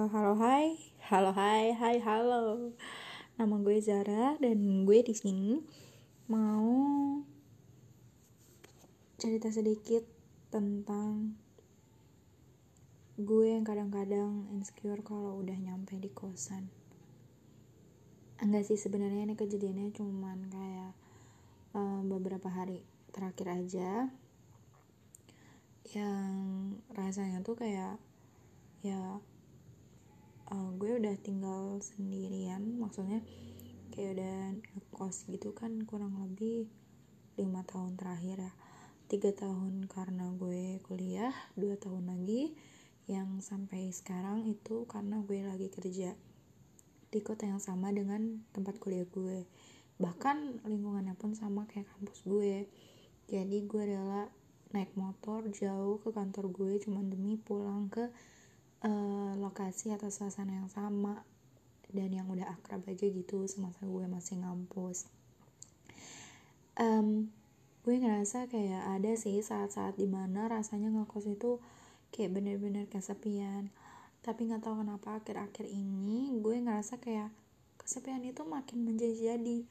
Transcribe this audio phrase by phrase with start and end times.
[0.00, 0.80] Uh, halo hai,
[1.12, 2.72] halo hai, hai halo.
[3.36, 5.60] Nama gue Zara dan gue di sini
[6.24, 7.20] mau
[9.20, 10.00] cerita sedikit
[10.48, 11.36] tentang
[13.20, 16.72] gue yang kadang-kadang insecure kalau udah nyampe di kosan.
[18.40, 20.92] Enggak sih sebenarnya ini kejadiannya cuman kayak
[21.76, 24.08] uh, beberapa hari terakhir aja
[25.92, 26.32] yang
[26.96, 28.00] rasanya tuh kayak
[28.80, 29.20] ya
[30.50, 33.22] uh, gue udah tinggal sendirian maksudnya
[33.90, 34.38] kayak udah
[34.94, 36.70] kos gitu kan kurang lebih
[37.40, 38.52] lima tahun terakhir ya.
[39.10, 42.54] Tiga tahun karena gue kuliah dua tahun lagi.
[43.10, 46.14] Yang sampai sekarang itu karena gue lagi kerja
[47.10, 49.50] di kota yang sama dengan tempat kuliah gue.
[49.98, 52.70] Bahkan lingkungannya pun sama kayak kampus gue.
[53.26, 54.30] Jadi gue rela
[54.70, 58.06] naik motor jauh ke kantor gue cuma demi pulang ke
[58.84, 61.24] uh, lokasi atau suasana yang sama
[61.90, 65.10] dan yang udah akrab aja gitu semasa gue masih ngampus.
[66.78, 67.28] Um,
[67.84, 71.58] gue ngerasa kayak ada sih saat-saat di mana rasanya ngekos itu
[72.14, 73.68] kayak bener-bener kesepian.
[74.20, 77.32] Tapi nggak tahu kenapa akhir-akhir ini gue ngerasa kayak
[77.80, 79.66] kesepian itu makin menjadi-jadi.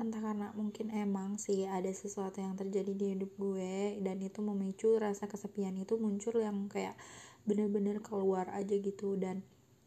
[0.00, 4.96] Entah karena mungkin emang sih ada sesuatu yang terjadi di hidup gue dan itu memicu
[4.96, 6.96] rasa kesepian itu muncul yang kayak
[7.44, 9.16] bener-bener keluar aja gitu.
[9.16, 9.44] Dan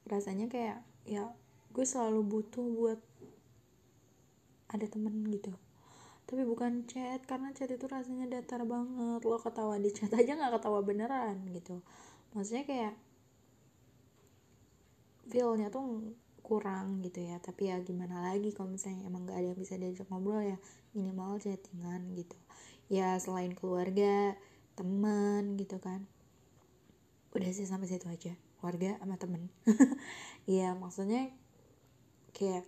[0.08, 1.32] rasanya kayak ya
[1.74, 3.00] gue selalu butuh buat
[4.74, 5.54] ada temen gitu.
[6.24, 9.22] Tapi bukan chat karena chat itu rasanya datar banget.
[9.22, 11.84] Lo ketawa di chat aja nggak ketawa beneran gitu.
[12.34, 12.94] Maksudnya kayak
[15.30, 17.38] feelnya tuh kurang gitu ya.
[17.38, 20.58] Tapi ya gimana lagi kalau misalnya emang gak ada yang bisa diajak ngobrol ya
[20.98, 22.38] minimal chattingan gitu.
[22.90, 24.34] Ya selain keluarga
[24.74, 26.10] teman gitu kan
[27.34, 28.34] udah sih sampai situ aja.
[28.62, 29.50] Warga sama temen.
[30.44, 31.32] Iya maksudnya
[32.36, 32.68] kayak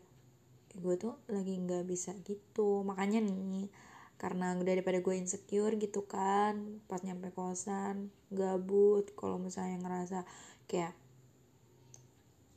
[0.79, 2.87] gue tuh lagi nggak bisa gitu.
[2.87, 3.67] Makanya nih
[4.15, 10.23] karena daripada gue insecure gitu kan pas nyampe kosan gabut kalau misalnya ngerasa
[10.71, 10.95] kayak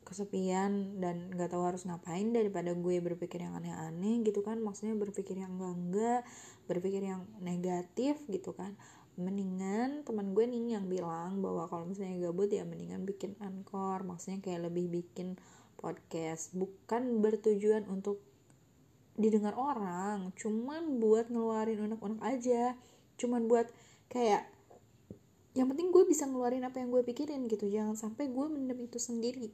[0.07, 4.57] kesepian dan nggak tahu harus ngapain daripada gue berpikir yang aneh-aneh gitu kan.
[4.63, 6.23] Maksudnya berpikir yang enggak-enggak
[6.65, 8.73] berpikir yang negatif gitu kan
[9.19, 14.39] mendingan teman gue nih yang bilang bahwa kalau misalnya gabut ya mendingan bikin ankor maksudnya
[14.39, 15.35] kayak lebih bikin
[15.79, 16.51] podcast.
[16.51, 18.19] Bukan bertujuan untuk
[19.15, 20.35] didengar orang.
[20.35, 22.75] Cuman buat ngeluarin unek-unek aja.
[23.15, 23.71] Cuman buat
[24.11, 24.47] kayak
[25.55, 27.71] yang penting gue bisa ngeluarin apa yang gue pikirin gitu.
[27.71, 29.51] Jangan sampai gue mendem itu sendiri.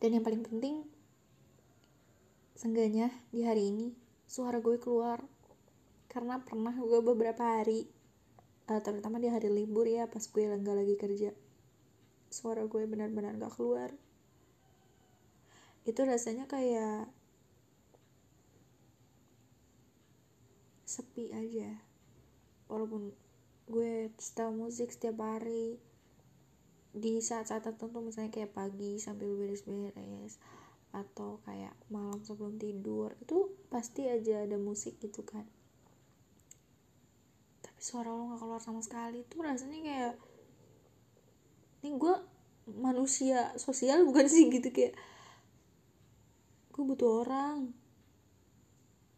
[0.00, 0.84] Dan yang paling penting
[2.56, 3.92] seenggaknya di hari ini
[4.28, 5.20] suara gue keluar
[6.10, 7.86] karena pernah gue beberapa hari
[8.66, 11.30] uh, terutama di hari libur ya pas gue nggak lagi kerja.
[12.30, 13.90] Suara gue benar-benar gak keluar.
[15.86, 17.10] Itu rasanya kayak
[20.86, 21.78] sepi aja.
[22.66, 23.14] Walaupun
[23.70, 25.78] gue setel musik setiap hari
[26.90, 30.42] di saat-saat tertentu misalnya kayak pagi sambil beres-beres
[30.90, 35.46] atau kayak malam sebelum tidur itu pasti aja ada musik gitu kan
[37.80, 39.24] suara lo gak keluar sama sekali.
[39.26, 40.14] Tuh rasanya kayak
[41.80, 42.14] ini gue
[42.76, 44.94] manusia sosial bukan sih gitu kayak
[46.70, 47.72] gue butuh orang.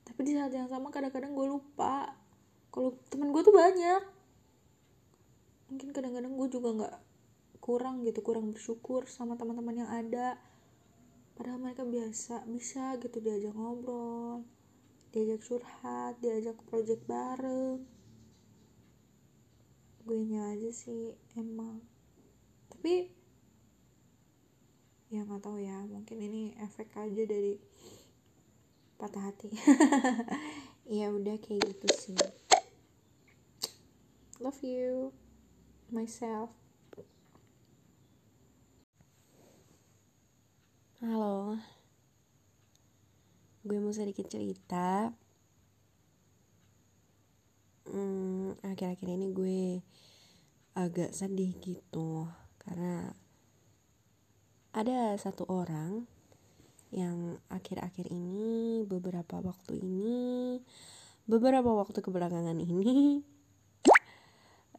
[0.07, 2.15] Tapi di saat yang sama kadang-kadang gue lupa.
[2.71, 4.03] Kalau temen gue tuh banyak.
[5.75, 6.97] Mungkin kadang-kadang gue juga nggak
[7.63, 10.39] kurang gitu kurang bersyukur sama teman-teman yang ada.
[11.35, 14.47] Padahal mereka biasa bisa gitu diajak ngobrol
[15.13, 17.85] diajak curhat diajak project bareng
[20.03, 21.79] gue nya aja sih emang.
[22.67, 23.07] Tapi
[25.15, 27.59] ya nggak tahu ya mungkin ini efek aja dari
[28.99, 29.51] patah hati.
[30.83, 32.19] Ya udah kayak gitu sih.
[34.43, 35.15] Love you
[35.95, 36.51] myself.
[40.99, 41.55] Halo.
[43.63, 45.15] Gue mau sedikit cerita.
[47.87, 49.63] Hmm, akhir-akhir ini gue
[50.79, 52.27] agak sedih gitu.
[52.63, 53.11] Karena
[54.73, 56.09] ada satu orang
[56.93, 60.61] yang akhir-akhir ini beberapa waktu ini
[61.25, 63.25] beberapa waktu kebelakangan ini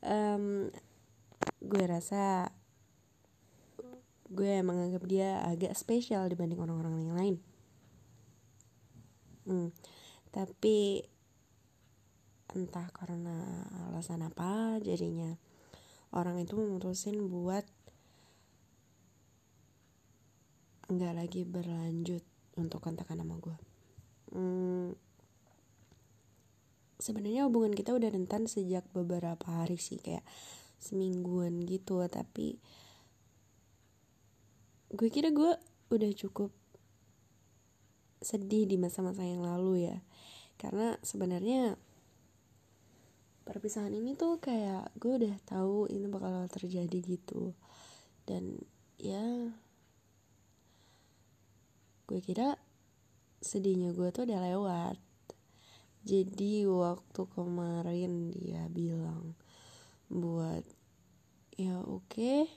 [0.05, 0.69] um,
[1.63, 2.53] gue rasa
[4.33, 7.35] gue menganggap dia agak spesial dibanding orang-orang yang lain.
[9.45, 9.69] Hmm,
[10.33, 11.05] tapi
[12.53, 15.35] entah karena alasan apa jadinya
[16.13, 17.65] orang itu memutusin buat
[20.93, 22.21] nggak lagi berlanjut
[22.59, 23.57] untuk kontakan sama gue
[24.37, 24.89] hmm,
[27.01, 30.23] sebenarnya hubungan kita udah rentan sejak beberapa hari sih kayak
[30.77, 32.61] semingguan gitu tapi
[34.93, 35.57] gue kira gue
[35.89, 36.53] udah cukup
[38.23, 39.99] sedih di masa-masa yang lalu ya.
[40.55, 41.75] Karena sebenarnya
[43.43, 47.51] perpisahan ini tuh kayak gue udah tahu ini bakal terjadi gitu.
[48.23, 48.63] Dan
[48.95, 49.51] ya
[52.07, 52.55] gue kira
[53.43, 54.97] sedihnya gue tuh udah lewat.
[56.03, 59.35] Jadi waktu kemarin dia bilang
[60.11, 60.63] buat
[61.55, 62.47] ya oke okay,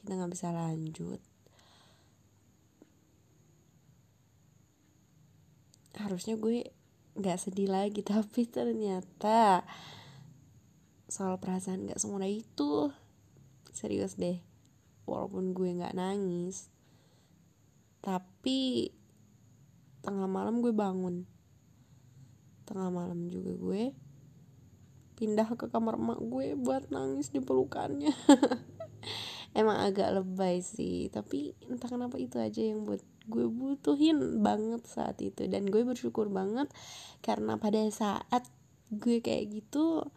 [0.00, 1.20] kita nggak bisa lanjut.
[6.00, 6.68] Harusnya gue
[7.14, 9.62] nggak sedih lagi tapi ternyata
[11.14, 12.90] soal perasaan nggak semudah itu.
[13.70, 14.42] Serius deh
[15.06, 16.66] walaupun gue nggak nangis.
[18.02, 18.90] Tapi
[20.02, 21.22] tengah malam gue bangun.
[22.66, 23.82] Tengah malam juga gue
[25.14, 28.10] pindah ke kamar emak gue buat nangis di pelukannya.
[29.54, 32.98] Emang agak lebay sih tapi entah kenapa itu aja yang buat
[33.30, 35.46] gue butuhin banget saat itu.
[35.46, 36.66] Dan gue bersyukur banget
[37.22, 38.50] karena pada saat
[38.90, 40.10] gue kayak gitu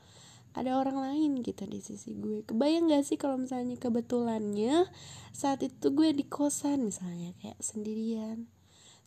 [0.58, 2.42] ada orang lain gitu di sisi gue.
[2.42, 4.90] Kebayang gak sih kalau misalnya kebetulannya
[5.32, 8.50] saat itu gue di kosan misalnya kayak sendirian.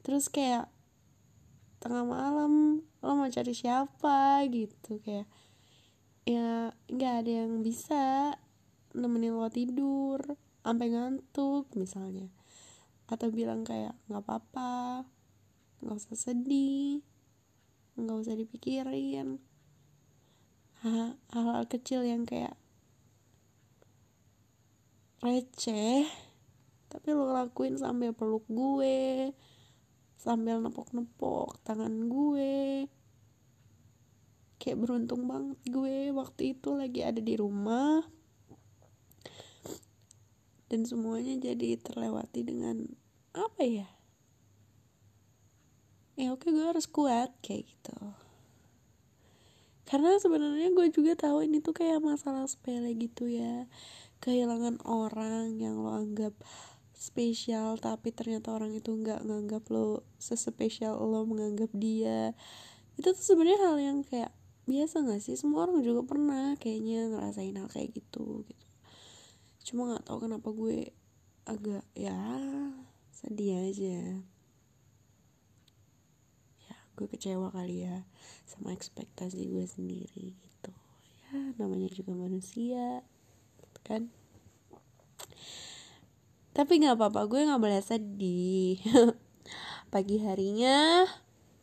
[0.07, 0.71] Terus kayak
[1.83, 4.47] tengah malam lo mau cari siapa?
[4.47, 5.27] gitu kayak
[6.29, 8.37] ya nggak ada yang bisa
[8.95, 10.23] nemenin lo tidur
[10.63, 12.31] sampai ngantuk misalnya.
[13.11, 15.03] Atau bilang kayak nggak apa-apa
[15.81, 17.01] nggak usah sedih
[17.97, 19.41] nggak usah dipikirin
[20.81, 22.57] hal-hal kecil yang kayak
[25.21, 26.09] receh
[26.89, 29.31] tapi lo lakuin sambil peluk gue
[30.21, 32.85] sambil nepok-nepok tangan gue.
[34.61, 38.05] Kayak beruntung banget gue waktu itu lagi ada di rumah.
[40.69, 42.85] Dan semuanya jadi terlewati dengan
[43.33, 43.89] apa ya?
[46.21, 47.97] Ya oke gue harus kuat kayak gitu
[49.91, 53.67] karena sebenarnya gue juga tahu ini tuh kayak masalah sepele gitu ya.
[54.23, 56.31] Kehilangan orang yang lo anggap
[56.95, 62.39] spesial tapi ternyata orang itu nggak nganggap lo sespesial lo menganggap dia.
[62.95, 64.31] Itu tuh sebenarnya hal yang kayak
[64.71, 65.35] biasa nggak sih?
[65.35, 68.67] Semua orang juga pernah kayaknya ngerasain hal kayak gitu gitu.
[69.67, 70.95] Cuma nggak tahu kenapa gue
[71.51, 72.15] agak ya
[73.11, 74.23] sedih aja
[77.01, 78.05] gue kecewa kali ya
[78.45, 80.73] sama ekspektasi gue sendiri gitu.
[81.33, 83.01] Ya namanya juga manusia
[83.89, 84.13] kan?
[86.53, 88.77] Tapi nggak apa-apa gue nggak boleh sedih.
[89.95, 91.09] Pagi harinya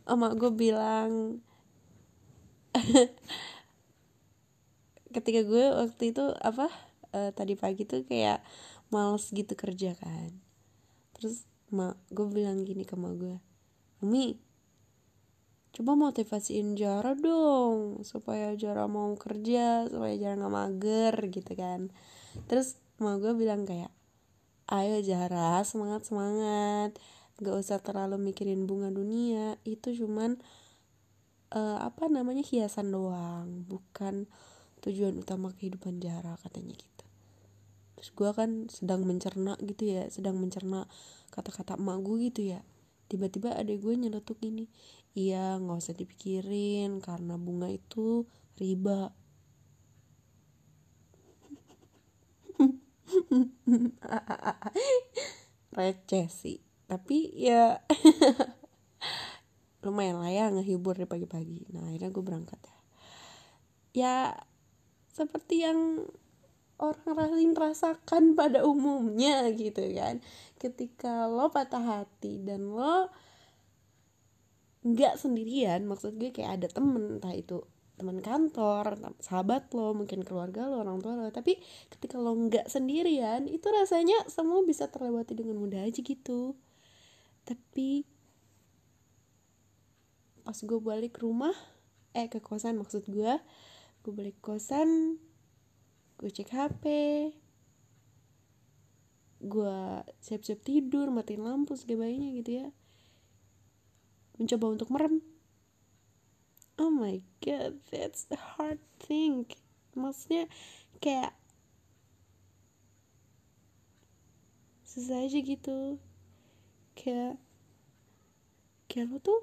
[0.09, 1.37] emak gue bilang
[5.15, 6.73] ketika gue waktu itu apa
[7.13, 8.41] uh, tadi pagi tuh kayak
[8.89, 10.33] males gitu kerja kan.
[11.13, 13.35] Terus mak gue bilang gini ke emak gue
[14.01, 14.46] Mami
[15.77, 21.93] coba motivasiin Jara dong supaya Jara mau kerja supaya Jara nggak mager gitu kan.
[22.49, 23.93] Terus emak gue bilang kayak
[24.73, 26.97] ayo Zahra semangat semangat.
[27.37, 29.61] Gak usah terlalu mikirin bunga dunia.
[29.61, 30.41] Itu cuman
[31.53, 34.25] uh, apa namanya hiasan doang bukan
[34.81, 37.05] tujuan utama kehidupan Zahra katanya gitu.
[38.01, 40.89] Terus gue kan sedang mencerna gitu ya sedang mencerna
[41.29, 42.65] kata-kata emak gue gitu ya.
[43.13, 44.65] Tiba-tiba ada gue nyeletuk gini
[45.17, 48.29] iya nggak usah dipikirin karena bunga itu
[48.61, 49.09] riba.
[55.77, 57.83] Receh sih tapi ya
[59.83, 61.67] lumayan lah ya ngehibur di pagi-pagi.
[61.75, 62.77] Nah akhirnya gue berangkat ya.
[63.97, 64.15] Ya
[65.11, 66.07] seperti yang
[66.79, 70.23] orang lain rasakan pada umumnya gitu kan.
[70.57, 73.11] Ketika lo patah hati dan lo
[74.93, 75.83] nggak sendirian.
[75.83, 77.63] Maksud gue kayak ada temen entah itu
[77.97, 81.27] teman kantor sahabat lo mungkin keluarga lo orang tua lo.
[81.33, 81.59] Tapi
[81.91, 86.55] ketika lo nggak sendirian itu rasanya semua bisa terlewati dengan mudah aja gitu.
[87.43, 88.17] Tapi
[90.47, 91.51] pas gue balik rumah
[92.15, 93.35] eh ke kosan maksud gue
[94.07, 95.19] gue balik kosan
[96.15, 96.83] gue cek hp
[99.43, 99.77] gue
[100.23, 102.67] siap-siap tidur matiin lampu segalanya gitu ya
[104.37, 105.21] mencoba untuk merem.
[106.77, 109.49] Oh my god that's the hard thing.
[109.97, 110.45] Maksudnya
[111.01, 111.33] kayak
[114.85, 115.97] susah aja gitu.
[116.97, 117.41] Kayak
[118.87, 119.41] kayak lo tuh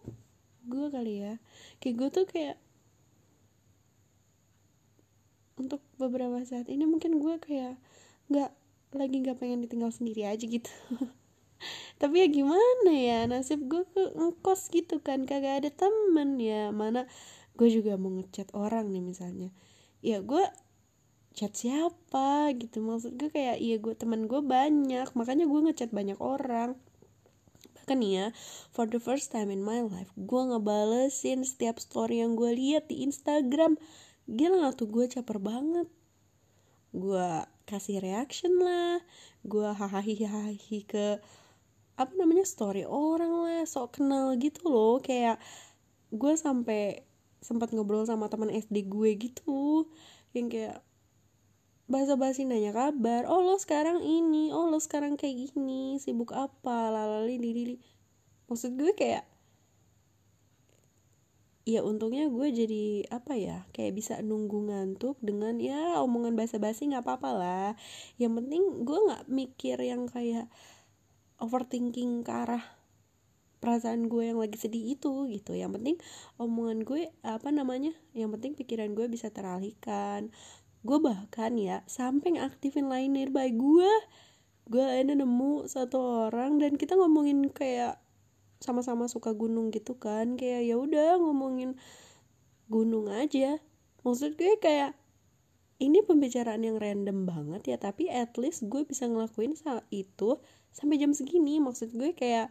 [0.65, 1.37] gue kali ya
[1.79, 2.57] kayak gue tuh kayak
[5.55, 7.77] untuk beberapa saat ini mungkin gue kayak
[8.33, 8.51] nggak
[8.97, 10.73] lagi nggak pengen ditinggal sendiri aja gitu
[11.97, 16.75] tapi ya gimana ya nasib gue ke ngkos gitu kan kagak ada temen ya.
[16.75, 17.09] Mana
[17.55, 19.51] gue juga mau ngechat orang nih misalnya.
[20.05, 20.45] Ya gue
[21.35, 26.19] chat siapa gitu maksud gue kayak iya gue teman gue banyak makanya gue ngechat banyak
[26.21, 26.77] orang.
[27.79, 28.31] Bahkan ya
[28.73, 33.07] for the first time in my life gue ngebalesin setiap story yang gue lihat di
[33.07, 33.81] Instagram.
[34.31, 35.89] Gila tuh gue caper banget.
[36.95, 39.01] Gue kasih reaction lah
[39.45, 40.57] gue hahaha
[40.89, 41.21] ke
[41.95, 44.99] apa namanya story orang lah sok kenal gitu loh.
[44.99, 45.39] Kayak
[46.15, 47.07] gue sampai
[47.45, 49.91] sempat ngobrol sama teman SD gue gitu
[50.33, 50.81] yang kayak
[51.85, 56.89] bahasa basi nanya kabar oh lo sekarang ini oh lo sekarang kayak gini sibuk apa
[56.89, 57.77] lalali lili
[58.49, 59.29] maksud gue kayak
[61.65, 67.09] ya untungnya gue jadi apa ya kayak bisa nunggu ngantuk dengan ya omongan basa-basi nggak
[67.09, 67.71] apa-apa lah.
[68.21, 70.53] Yang penting gue nggak mikir yang kayak
[71.43, 72.65] overthinking ke arah
[73.65, 75.57] perasaan gue yang lagi sedih itu gitu.
[75.57, 75.97] Yang penting
[76.37, 80.29] omongan gue apa namanya yang penting pikiran gue bisa teralihkan.
[80.85, 83.93] Gue bahkan ya sampai ngaktifin line nearby gue.
[84.69, 87.97] Gue ini nemu satu orang dan kita ngomongin kayak
[88.61, 90.37] sama-sama suka gunung gitu kan.
[90.37, 91.81] Kayak ya udah ngomongin
[92.69, 93.57] gunung aja.
[94.05, 94.93] Maksud gue kayak
[95.81, 100.39] ini pembicaraan yang random banget ya tapi at least gue bisa ngelakuin saat itu
[100.75, 101.63] sampai jam segini.
[101.63, 102.51] Maksud gue kayak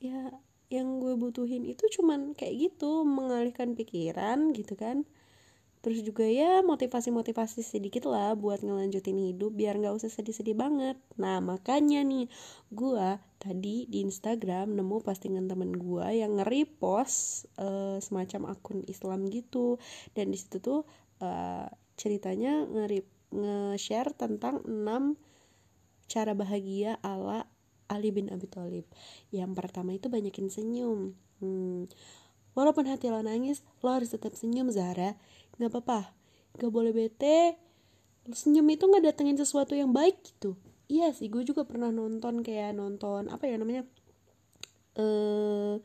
[0.00, 0.32] ya
[0.72, 5.04] yang gue butuhin itu cuman kayak gitu mengalihkan pikiran gitu kan.
[5.84, 10.96] Terus juga ya motivasi-motivasi sedikit lah buat ngelanjutin hidup biar nggak usah sedih-sedih banget.
[11.20, 12.32] Nah makanya nih
[12.72, 19.76] gue tadi di Instagram nemu postingan temen gue yang nge-repost uh, semacam akun Islam gitu.
[20.16, 20.88] Dan di situ tuh
[21.20, 21.68] uh,
[22.00, 22.64] ceritanya
[23.36, 25.33] nge-share tentang 6
[26.08, 27.48] cara bahagia ala
[27.88, 28.86] Ali bin Abi Thalib.
[29.30, 31.14] Yang pertama itu banyakin senyum.
[31.42, 31.90] Hmm,
[32.56, 35.16] walaupun hati lo nangis lo harus tetap senyum Zara
[35.60, 36.14] nggak apa-apa.
[36.56, 37.58] Nggak boleh bete.
[38.32, 40.56] Senyum itu nggak datengin sesuatu yang baik gitu.
[40.88, 43.88] Iya sih gue juga pernah nonton kayak nonton apa ya namanya
[44.96, 45.80] eh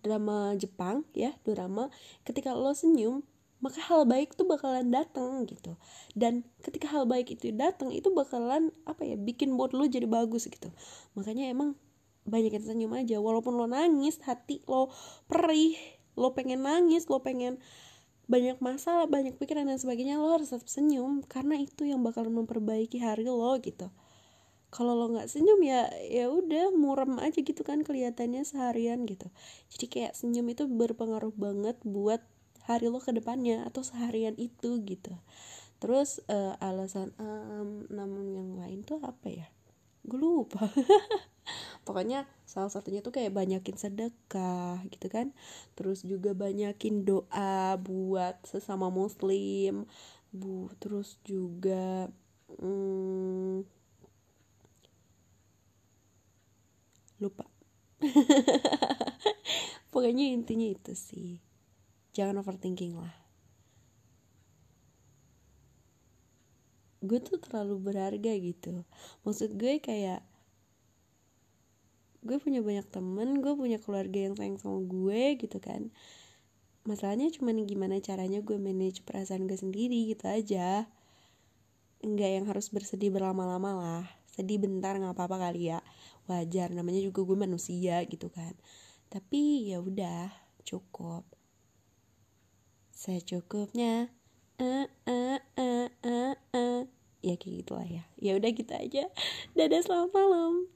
[0.00, 1.88] drama Jepang ya drama.
[2.24, 3.24] Ketika lo senyum
[3.60, 5.76] maka hal baik tuh bakalan datang gitu.
[6.16, 10.48] Dan ketika hal baik itu datang itu bakalan apa ya bikin mood lo jadi bagus
[10.48, 10.72] gitu.
[11.12, 11.76] Makanya emang
[12.24, 13.20] banyak yang senyum aja.
[13.20, 14.88] Walaupun lo nangis hati lo
[15.28, 15.76] perih
[16.16, 17.60] lo pengen nangis lo pengen
[18.30, 21.20] banyak masalah banyak pikiran dan sebagainya lo harus tetap senyum.
[21.28, 23.92] Karena itu yang bakal memperbaiki hari lo gitu.
[24.72, 29.28] Kalau lo nggak senyum ya ya udah muram aja gitu kan kelihatannya seharian gitu.
[29.68, 32.24] Jadi kayak senyum itu berpengaruh banget buat
[32.70, 35.10] hari lo ke depannya atau seharian itu gitu.
[35.82, 39.48] Terus uh, alasan um, namun yang lain tuh apa ya?
[40.06, 40.70] Gue lupa.
[41.88, 45.34] Pokoknya salah satunya tuh kayak banyakin sedekah gitu kan.
[45.74, 49.90] Terus juga banyakin doa buat sesama muslim.
[50.30, 52.06] Bu terus juga
[52.54, 53.66] hmm,
[57.18, 57.48] lupa.
[59.90, 61.49] Pokoknya intinya itu sih
[62.10, 63.14] jangan overthinking lah.
[67.00, 68.84] Gue tuh terlalu berharga gitu.
[69.24, 70.20] Maksud gue kayak
[72.20, 75.88] gue punya banyak temen gue punya keluarga yang sayang sama gue gitu kan.
[76.84, 80.84] Masalahnya cuma gimana caranya gue manage perasaan gue sendiri gitu aja.
[82.04, 84.04] Enggak yang harus bersedih berlama-lama lah.
[84.28, 85.80] Sedih bentar nggak apa-apa kali ya.
[86.28, 88.52] Wajar namanya juga gue manusia gitu kan.
[89.08, 90.28] Tapi ya udah
[90.64, 91.39] cukup
[93.00, 94.12] secukupnya.
[94.60, 96.84] Uh, uh, uh, uh, uh.
[97.24, 98.04] ya kayak gitulah ya.
[98.20, 99.08] Ya udah gitu aja.
[99.56, 100.68] Dadah selamat malam